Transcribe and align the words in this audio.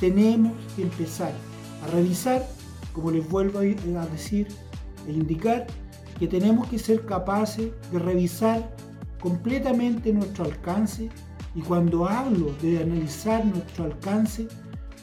tenemos 0.00 0.52
que 0.74 0.82
empezar 0.82 1.32
a 1.82 1.86
revisar, 1.88 2.46
como 2.92 3.10
les 3.10 3.28
vuelvo 3.28 3.60
a 3.60 4.06
decir 4.06 4.48
e 5.06 5.12
indicar, 5.12 5.66
que 6.18 6.26
tenemos 6.28 6.68
que 6.68 6.78
ser 6.78 7.04
capaces 7.04 7.70
de 7.90 7.98
revisar 7.98 8.74
completamente 9.20 10.12
nuestro 10.12 10.44
alcance 10.44 11.10
y 11.54 11.60
cuando 11.60 12.06
hablo 12.06 12.54
de 12.62 12.82
analizar 12.82 13.44
nuestro 13.44 13.84
alcance, 13.84 14.48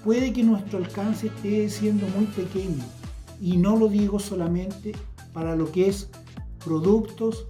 puede 0.04 0.34
que 0.34 0.44
nuestro 0.44 0.80
alcance 0.80 1.28
esté 1.28 1.70
siendo 1.70 2.08
muy 2.08 2.26
pequeño 2.28 2.84
y 3.42 3.58
no 3.58 3.76
lo 3.76 3.88
digo 3.88 4.20
solamente 4.20 4.94
para 5.34 5.56
lo 5.56 5.72
que 5.72 5.88
es 5.88 6.10
productos 6.64 7.48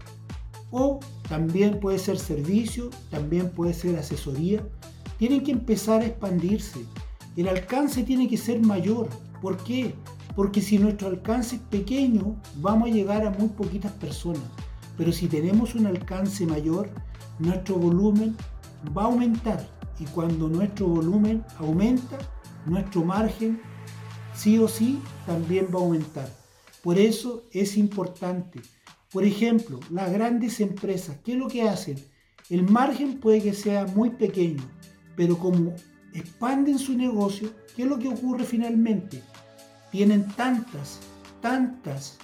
o 0.72 1.00
también 1.28 1.80
puede 1.80 2.00
ser 2.00 2.18
servicio, 2.18 2.90
también 3.10 3.50
puede 3.50 3.74
ser 3.74 3.98
asesoría. 3.98 4.64
Tienen 5.18 5.44
que 5.44 5.52
empezar 5.52 6.02
a 6.02 6.06
expandirse. 6.06 6.86
El 7.36 7.48
alcance 7.48 8.04
tiene 8.04 8.28
que 8.28 8.38
ser 8.38 8.60
mayor. 8.62 9.08
¿Por 9.42 9.58
qué? 9.64 9.96
Porque 10.36 10.62
si 10.62 10.78
nuestro 10.78 11.08
alcance 11.08 11.56
es 11.56 11.62
pequeño, 11.62 12.36
vamos 12.58 12.90
a 12.90 12.94
llegar 12.94 13.26
a 13.26 13.32
muy 13.32 13.50
poquitas 13.50 13.92
personas. 13.94 14.44
Pero 14.98 15.12
si 15.12 15.28
tenemos 15.28 15.76
un 15.76 15.88
alcance 15.88 16.46
mayor, 16.46 16.90
nuestro 17.40 17.76
volumen 17.76 18.36
va 18.96 19.04
a 19.04 19.06
aumentar. 19.06 19.68
Y 20.00 20.06
cuando 20.06 20.50
nuestro 20.50 20.88
volumen 20.88 21.44
aumenta, 21.58 22.18
nuestro 22.66 23.04
margen 23.04 23.62
sí 24.34 24.58
o 24.58 24.68
sí 24.68 25.00
también 25.26 25.68
va 25.74 25.80
a 25.80 25.84
aumentar. 25.84 26.30
Por 26.84 26.98
eso 26.98 27.44
es 27.52 27.78
importante. 27.78 28.62
Por 29.12 29.24
ejemplo, 29.24 29.80
las 29.90 30.12
grandes 30.12 30.60
empresas, 30.60 31.18
¿qué 31.24 31.34
es 31.34 31.38
lo 31.38 31.48
que 31.48 31.68
hacen? 31.68 31.98
El 32.50 32.70
margen 32.70 33.20
puede 33.20 33.42
que 33.42 33.54
sea 33.54 33.86
muy 33.86 34.10
pequeño, 34.10 34.64
pero 35.16 35.38
como 35.38 35.74
expanden 36.14 36.80
su 36.80 36.96
negocio, 36.96 37.52
¿qué 37.76 37.84
es 37.84 37.88
lo 37.88 38.00
que 38.00 38.08
ocurre 38.08 38.44
finalmente? 38.44 39.24
Tienen 39.92 40.28
tantas, 40.36 41.00
tantas, 41.42 42.18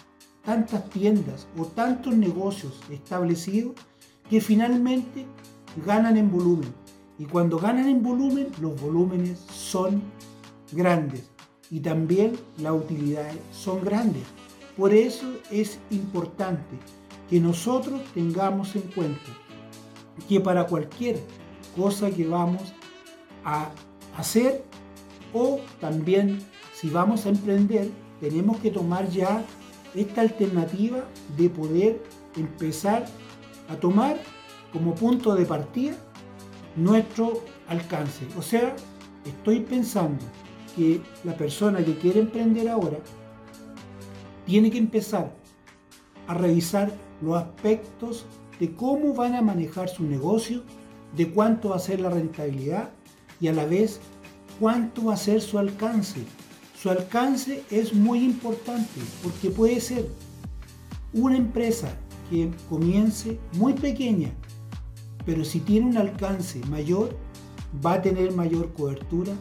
tantas 0.43 0.89
tiendas 0.89 1.47
o 1.57 1.65
tantos 1.65 2.15
negocios 2.15 2.79
establecidos 2.89 3.75
que 4.29 4.41
finalmente 4.41 5.25
ganan 5.85 6.17
en 6.17 6.31
volumen. 6.31 6.73
Y 7.19 7.25
cuando 7.25 7.57
ganan 7.57 7.87
en 7.87 8.03
volumen, 8.03 8.47
los 8.61 8.79
volúmenes 8.79 9.39
son 9.49 10.01
grandes 10.71 11.29
y 11.71 11.79
también 11.79 12.37
las 12.57 12.73
utilidades 12.73 13.37
son 13.51 13.83
grandes. 13.83 14.23
Por 14.77 14.93
eso 14.93 15.25
es 15.49 15.79
importante 15.89 16.77
que 17.29 17.39
nosotros 17.39 18.01
tengamos 18.13 18.75
en 18.75 18.83
cuenta 18.83 19.31
que 20.29 20.39
para 20.39 20.65
cualquier 20.67 21.19
cosa 21.75 22.09
que 22.11 22.27
vamos 22.27 22.73
a 23.47 23.71
hacer 24.17 24.63
o 25.33 25.59
también 25.79 26.39
si 26.73 26.89
vamos 26.89 27.25
a 27.25 27.29
emprender, 27.29 27.89
tenemos 28.19 28.57
que 28.57 28.69
tomar 28.69 29.09
ya 29.09 29.43
esta 29.95 30.21
alternativa 30.21 31.05
de 31.37 31.49
poder 31.49 32.03
empezar 32.35 33.05
a 33.69 33.75
tomar 33.77 34.17
como 34.71 34.93
punto 34.93 35.33
de 35.33 35.45
partida 35.45 35.95
nuestro 36.75 37.41
alcance. 37.67 38.25
O 38.37 38.41
sea, 38.41 38.75
estoy 39.25 39.61
pensando 39.61 40.23
que 40.75 41.01
la 41.23 41.35
persona 41.35 41.83
que 41.83 41.97
quiere 41.97 42.19
emprender 42.19 42.69
ahora 42.69 42.99
tiene 44.45 44.69
que 44.69 44.77
empezar 44.77 45.33
a 46.27 46.33
revisar 46.33 46.91
los 47.21 47.37
aspectos 47.37 48.25
de 48.59 48.73
cómo 48.75 49.13
van 49.13 49.35
a 49.35 49.41
manejar 49.41 49.87
su 49.89 50.03
negocio, 50.03 50.63
de 51.15 51.31
cuánto 51.31 51.69
va 51.69 51.77
a 51.77 51.79
ser 51.79 52.01
la 52.01 52.09
rentabilidad 52.09 52.91
y 53.39 53.47
a 53.47 53.53
la 53.53 53.65
vez 53.65 53.99
cuánto 54.59 55.05
va 55.05 55.13
a 55.13 55.17
ser 55.17 55.41
su 55.41 55.57
alcance. 55.59 56.21
Su 56.81 56.89
alcance 56.89 57.63
es 57.71 57.93
muy 57.93 58.23
importante 58.23 59.01
porque 59.23 59.49
puede 59.49 59.79
ser 59.79 60.07
una 61.13 61.37
empresa 61.37 61.97
que 62.29 62.51
comience 62.69 63.39
muy 63.53 63.73
pequeña, 63.73 64.31
pero 65.25 65.43
si 65.43 65.59
tiene 65.59 65.87
un 65.87 65.97
alcance 65.97 66.59
mayor, 66.69 67.17
va 67.85 67.93
a 67.93 68.01
tener 68.01 68.33
mayor 68.33 68.73
cobertura, 68.73 69.33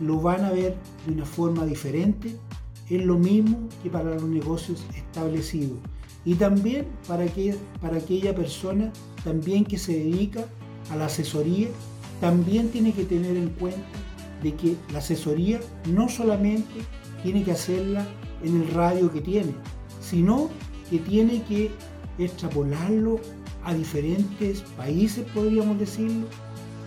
lo 0.00 0.20
van 0.20 0.44
a 0.44 0.52
ver 0.52 0.76
de 1.06 1.12
una 1.12 1.24
forma 1.24 1.64
diferente. 1.66 2.36
Es 2.88 3.02
lo 3.04 3.18
mismo 3.18 3.68
que 3.82 3.90
para 3.90 4.14
los 4.14 4.24
negocios 4.24 4.84
establecidos. 4.94 5.78
Y 6.24 6.34
también 6.34 6.86
para 7.06 7.24
aquella, 7.24 7.56
para 7.80 7.98
aquella 7.98 8.34
persona 8.34 8.92
también 9.24 9.64
que 9.64 9.78
se 9.78 9.92
dedica 9.92 10.44
a 10.90 10.96
la 10.96 11.06
asesoría, 11.06 11.68
también 12.24 12.70
tiene 12.70 12.94
que 12.94 13.04
tener 13.04 13.36
en 13.36 13.50
cuenta 13.50 13.84
de 14.42 14.54
que 14.54 14.78
la 14.90 15.00
asesoría 15.00 15.60
no 15.90 16.08
solamente 16.08 16.80
tiene 17.22 17.44
que 17.44 17.52
hacerla 17.52 18.06
en 18.42 18.62
el 18.62 18.68
radio 18.68 19.12
que 19.12 19.20
tiene, 19.20 19.52
sino 20.00 20.48
que 20.88 21.00
tiene 21.00 21.42
que 21.42 21.70
extrapolarlo 22.16 23.20
a 23.62 23.74
diferentes 23.74 24.62
países, 24.74 25.26
podríamos 25.34 25.78
decirlo, 25.78 26.26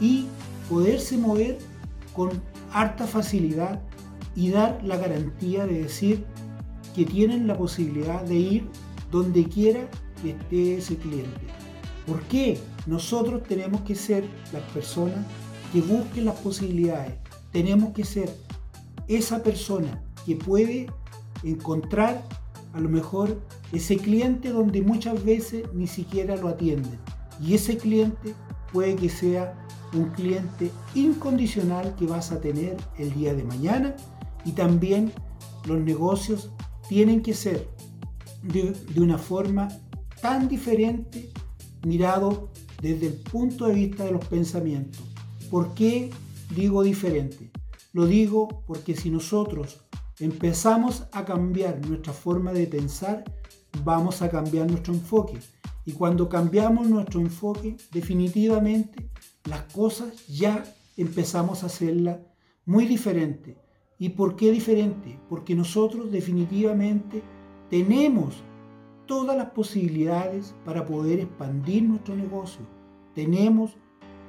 y 0.01 0.25
poderse 0.67 1.19
mover 1.19 1.59
con 2.15 2.31
harta 2.73 3.05
facilidad 3.05 3.79
y 4.35 4.49
dar 4.49 4.79
la 4.83 4.97
garantía 4.97 5.67
de 5.67 5.83
decir 5.83 6.25
que 6.95 7.05
tienen 7.05 7.45
la 7.45 7.55
posibilidad 7.55 8.23
de 8.23 8.35
ir 8.37 8.67
donde 9.11 9.43
quiera 9.43 9.87
que 10.19 10.31
esté 10.31 10.77
ese 10.77 10.97
cliente. 10.97 11.56
¿Por 12.07 12.21
qué? 12.23 12.57
Nosotros 12.87 13.43
tenemos 13.43 13.81
que 13.81 13.93
ser 13.93 14.27
las 14.53 14.63
personas 14.71 15.19
que 15.71 15.81
busquen 15.81 16.25
las 16.25 16.35
posibilidades. 16.39 17.13
Tenemos 17.51 17.93
que 17.93 18.05
ser 18.05 18.33
esa 19.07 19.43
persona 19.43 20.01
que 20.25 20.35
puede 20.37 20.87
encontrar 21.43 22.23
a 22.73 22.79
lo 22.79 22.89
mejor 22.89 23.39
ese 23.73 23.97
cliente 23.97 24.49
donde 24.49 24.81
muchas 24.81 25.23
veces 25.23 25.65
ni 25.73 25.85
siquiera 25.87 26.35
lo 26.37 26.47
atienden. 26.47 26.97
Y 27.41 27.53
ese 27.53 27.77
cliente 27.77 28.33
puede 28.71 28.95
que 28.95 29.09
sea 29.09 29.53
un 29.93 30.05
cliente 30.11 30.71
incondicional 30.95 31.95
que 31.95 32.05
vas 32.05 32.31
a 32.31 32.39
tener 32.39 32.77
el 32.97 33.13
día 33.13 33.33
de 33.33 33.43
mañana 33.43 33.95
y 34.45 34.51
también 34.53 35.11
los 35.65 35.79
negocios 35.79 36.51
tienen 36.87 37.21
que 37.21 37.33
ser 37.33 37.67
de, 38.43 38.73
una 38.99 39.17
forma 39.17 39.67
tan 40.21 40.47
diferente 40.47 41.29
mirado 41.85 42.49
desde 42.81 43.07
el 43.07 43.13
punto 43.13 43.67
de 43.67 43.73
vista 43.73 44.03
de 44.05 44.11
los 44.11 44.25
pensamientos. 44.25 45.01
¿Por 45.49 45.73
qué 45.73 46.11
digo 46.55 46.83
diferente? 46.83 47.51
Lo 47.93 48.05
digo 48.05 48.63
porque 48.67 48.95
si 48.95 49.09
nosotros 49.09 49.79
empezamos 50.19 51.05
a 51.11 51.25
cambiar 51.25 51.85
nuestra 51.87 52.13
forma 52.13 52.53
de 52.53 52.67
pensar, 52.67 53.23
vamos 53.83 54.21
a 54.21 54.29
cambiar 54.29 54.69
nuestro 54.69 54.93
enfoque. 54.93 55.39
Y 55.85 55.93
cuando 55.93 56.27
cambiamos 56.27 56.87
nuestro 56.87 57.21
enfoque, 57.21 57.77
definitivamente 57.91 59.09
las 59.45 59.61
cosas 59.73 60.27
ya 60.27 60.63
empezamos 60.97 61.63
a 61.63 61.67
hacerlas 61.67 62.19
muy 62.65 62.85
diferente. 62.85 63.57
¿Y 63.97 64.09
por 64.09 64.35
qué 64.35 64.51
diferente? 64.51 65.19
Porque 65.29 65.55
nosotros 65.55 66.11
definitivamente 66.11 67.23
tenemos 67.69 68.35
todas 69.07 69.35
las 69.35 69.51
posibilidades 69.51 70.53
para 70.65 70.85
poder 70.85 71.19
expandir 71.19 71.83
nuestro 71.83 72.15
negocio. 72.15 72.61
Tenemos 73.15 73.71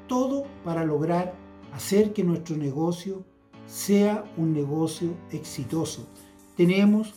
todo 0.06 0.44
para 0.65 0.84
lograr 0.84 1.34
hacer 1.75 2.12
que 2.12 2.25
nuestro 2.25 2.56
negocio 2.56 3.25
sea 3.66 4.25
un 4.37 4.55
negocio 4.55 5.11
exitoso. 5.31 6.06
Tenemos 6.56 7.15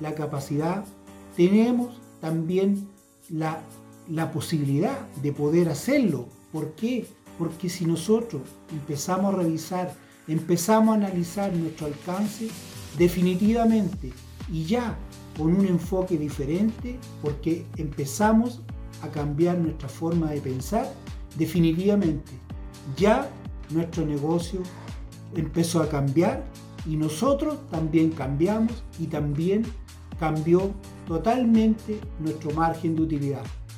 la 0.00 0.14
capacidad, 0.14 0.84
tenemos 1.36 2.00
también 2.20 2.88
la, 3.28 3.60
la 4.08 4.30
posibilidad 4.30 5.08
de 5.22 5.32
poder 5.32 5.68
hacerlo. 5.68 6.28
¿Por 6.52 6.72
qué? 6.72 7.06
Porque 7.38 7.68
si 7.68 7.84
nosotros 7.84 8.42
empezamos 8.70 9.34
a 9.34 9.38
revisar, 9.38 9.96
empezamos 10.28 10.94
a 10.94 10.98
analizar 10.98 11.52
nuestro 11.52 11.86
alcance, 11.86 12.48
definitivamente 12.96 14.12
y 14.50 14.64
ya 14.64 14.96
con 15.38 15.54
un 15.54 15.64
enfoque 15.66 16.18
diferente, 16.18 16.98
porque 17.22 17.64
empezamos 17.76 18.60
a 19.02 19.08
cambiar 19.08 19.56
nuestra 19.56 19.88
forma 19.88 20.32
de 20.32 20.40
pensar, 20.40 20.92
definitivamente 21.36 22.32
ya 22.96 23.30
nuestro 23.70 24.04
negocio 24.04 24.60
empezó 25.34 25.80
a 25.80 25.88
cambiar 25.88 26.44
y 26.84 26.96
nosotros 26.96 27.58
también 27.70 28.10
cambiamos 28.10 28.82
y 28.98 29.06
también 29.06 29.62
cambió 30.18 30.72
totalmente 31.06 32.00
nuestro 32.18 32.50
margen 32.52 32.96
de 32.96 33.02
utilidad. 33.02 33.44